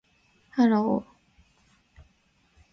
[0.55, 1.05] Hello